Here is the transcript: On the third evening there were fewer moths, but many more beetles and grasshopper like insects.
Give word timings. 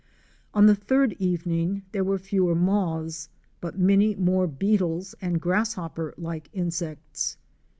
On 0.55 0.65
the 0.65 0.73
third 0.73 1.13
evening 1.19 1.83
there 1.91 2.03
were 2.03 2.17
fewer 2.17 2.55
moths, 2.55 3.29
but 3.61 3.77
many 3.77 4.15
more 4.15 4.47
beetles 4.47 5.13
and 5.21 5.39
grasshopper 5.39 6.15
like 6.17 6.49
insects. 6.53 7.37